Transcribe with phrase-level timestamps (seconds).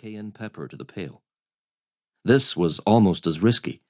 [0.00, 1.20] cayenne pepper to the pail.
[2.24, 3.82] This was almost as risky.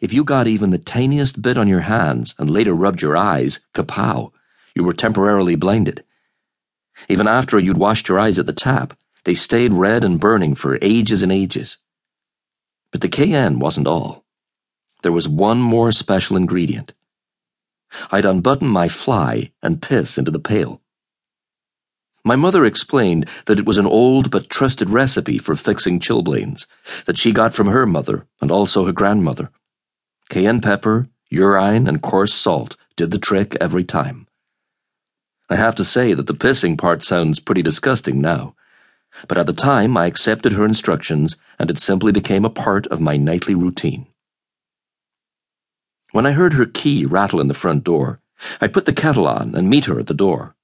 [0.00, 3.58] If you got even the tiniest bit on your hands and later rubbed your eyes,
[3.74, 4.30] kapow,
[4.76, 6.04] you were temporarily blinded.
[7.08, 10.78] Even after you'd washed your eyes at the tap, they stayed red and burning for
[10.80, 11.76] ages and ages.
[12.92, 14.24] But the cayenne wasn't all.
[15.02, 16.94] There was one more special ingredient.
[18.12, 20.81] I'd unbutton my fly and piss into the pail.
[22.24, 26.66] My mother explained that it was an old but trusted recipe for fixing chilblains
[27.06, 29.50] that she got from her mother and also her grandmother.
[30.28, 34.28] Cayenne pepper, urine, and coarse salt did the trick every time.
[35.50, 38.54] I have to say that the pissing part sounds pretty disgusting now,
[39.26, 43.00] but at the time I accepted her instructions and it simply became a part of
[43.00, 44.06] my nightly routine.
[46.12, 48.20] When I heard her key rattle in the front door,
[48.60, 50.54] I'd put the kettle on and meet her at the door.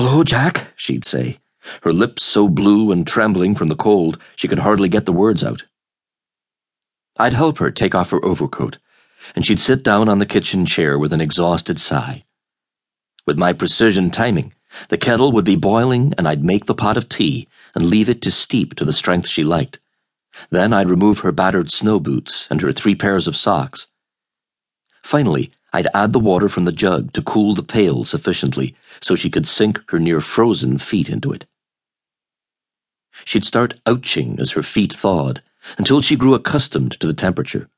[0.00, 1.40] Hello, Jack, she'd say,
[1.82, 5.42] her lips so blue and trembling from the cold she could hardly get the words
[5.42, 5.64] out.
[7.16, 8.78] I'd help her take off her overcoat,
[9.34, 12.22] and she'd sit down on the kitchen chair with an exhausted sigh.
[13.26, 14.54] With my precision timing,
[14.88, 18.22] the kettle would be boiling and I'd make the pot of tea and leave it
[18.22, 19.80] to steep to the strength she liked.
[20.50, 23.88] Then I'd remove her battered snow boots and her three pairs of socks.
[25.02, 29.30] Finally, I'd add the water from the jug to cool the pail sufficiently so she
[29.30, 31.46] could sink her near frozen feet into it.
[33.24, 35.40] She'd start ouching as her feet thawed
[35.76, 37.68] until she grew accustomed to the temperature.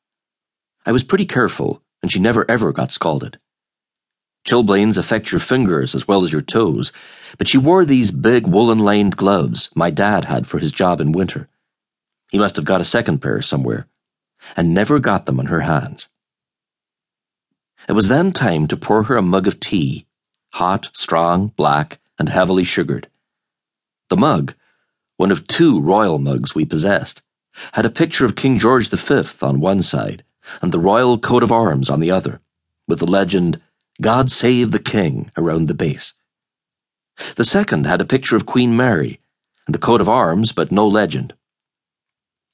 [0.87, 3.39] I was pretty careful, and she never ever got scalded.
[4.47, 6.93] Chilblains affect your fingers as well as your toes,
[7.37, 11.13] but she wore these big woolen lined gloves my dad had for his job in
[11.13, 11.51] winter.
[12.31, 13.89] He must have got a second pair somewhere,
[14.57, 16.09] and never got them on her hands.
[17.89, 20.07] It was then time to pour her a mug of tea,
[20.55, 23.09] hot, strong, black, and heavily sugared.
[24.09, 24.55] The mug,
[25.17, 27.23] one of two royal mugs we possessed,
[27.73, 30.25] had a picture of King George V on one side
[30.63, 32.41] and the royal coat of arms on the other,
[32.89, 33.61] with the legend,
[34.01, 36.15] God Save the King, around the base.
[37.37, 39.21] The second had a picture of Queen Mary
[39.67, 41.35] and the coat of arms, but no legend.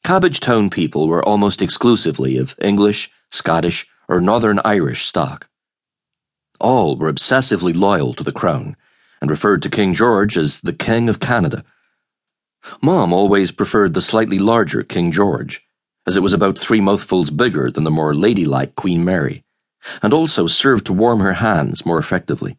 [0.05, 5.49] Cabbagetown people were almost exclusively of English, Scottish, or Northern Irish stock.
[6.61, 8.77] All were obsessively loyal to the crown
[9.21, 11.65] and referred to King George as the King of Canada.
[12.83, 15.63] Mom always preferred the slightly larger King George,
[16.07, 19.45] as it was about three mouthfuls bigger than the more ladylike Queen Mary,
[20.03, 22.57] and also served to warm her hands more effectively.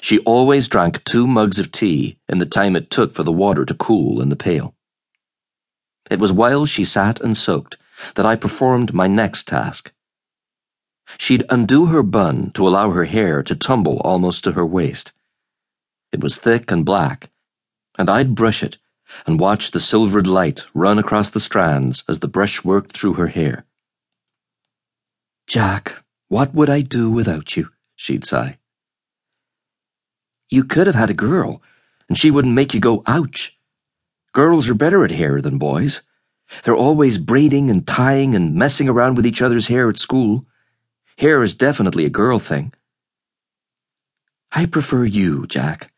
[0.00, 3.64] She always drank two mugs of tea in the time it took for the water
[3.64, 4.74] to cool in the pail.
[6.10, 7.76] It was while she sat and soaked
[8.14, 9.92] that I performed my next task
[11.18, 15.12] She'd undo her bun to allow her hair to tumble almost to her waist.
[16.12, 17.30] It was thick and black,
[17.98, 18.78] and I'd brush it
[19.26, 23.28] and watch the silvered light run across the strands as the brush worked through her
[23.28, 23.64] hair.
[25.46, 27.70] Jack, what would I do without you?
[27.96, 28.58] she'd sigh.
[30.48, 31.62] You could have had a girl,
[32.08, 33.56] and she wouldn't make you go ouch.
[34.32, 36.02] Girls are better at hair than boys.
[36.62, 40.46] They're always braiding and tying and messing around with each other's hair at school.
[41.20, 42.72] Hair is definitely a girl thing.
[44.52, 45.92] I prefer you, Jack.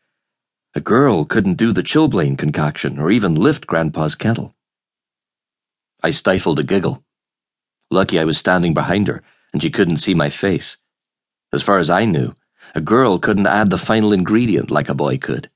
[0.75, 4.53] A girl couldn't do the chilblain concoction or even lift Grandpa's kettle.
[6.03, 7.05] I stifled a giggle.
[7.89, 9.23] Lucky I was standing behind her
[9.53, 10.75] and she couldn't see my face.
[11.53, 12.35] As far as I knew,
[12.75, 15.49] a girl couldn't add the final ingredient like a boy could.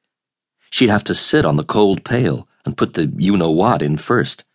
[0.70, 3.98] She'd have to sit on the cold pail and put the you know what in
[3.98, 4.46] first.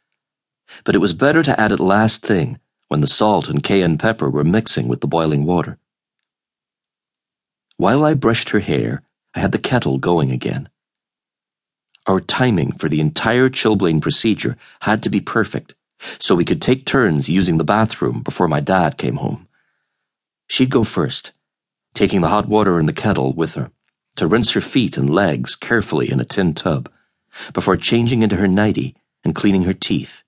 [0.84, 2.58] But it was better to add it last thing
[2.92, 5.78] when the salt and cayenne pepper were mixing with the boiling water.
[7.78, 9.00] While I brushed her hair,
[9.34, 10.68] I had the kettle going again.
[12.06, 15.74] Our timing for the entire chilblain procedure had to be perfect,
[16.18, 19.48] so we could take turns using the bathroom before my dad came home.
[20.46, 21.32] She'd go first,
[21.94, 23.70] taking the hot water in the kettle with her,
[24.16, 26.90] to rinse her feet and legs carefully in a tin tub,
[27.54, 28.94] before changing into her nightie
[29.24, 30.24] and cleaning her teeth.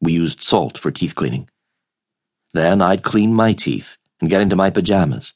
[0.00, 1.50] We used salt for teeth cleaning.
[2.52, 5.34] Then I'd clean my teeth and get into my pajamas,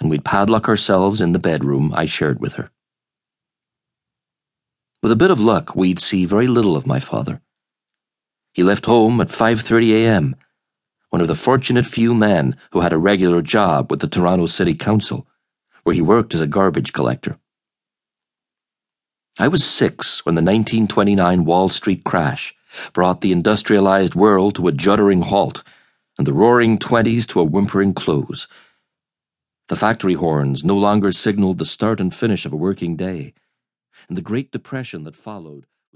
[0.00, 2.70] and we'd padlock ourselves in the bedroom I shared with her.
[5.02, 7.40] With a bit of luck, we'd see very little of my father.
[8.52, 10.36] He left home at 5:30 a.m.,
[11.10, 14.74] one of the fortunate few men who had a regular job with the Toronto City
[14.74, 15.26] Council,
[15.84, 17.38] where he worked as a garbage collector.
[19.38, 22.54] I was 6 when the 1929 Wall Street crash
[22.92, 25.62] brought the industrialized world to a juddering halt
[26.18, 28.48] and the roaring twenties to a whimpering close.
[29.68, 33.34] The factory horns no longer signaled the start and finish of a working day,
[34.08, 35.66] and the Great Depression that followed